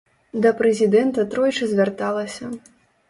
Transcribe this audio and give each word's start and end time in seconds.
Да 0.45 0.51
прэзідэнта 0.61 1.25
тройчы 1.35 1.63
звярталася. 1.75 2.53